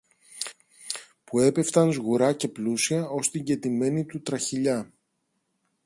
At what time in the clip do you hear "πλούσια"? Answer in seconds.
2.47-3.07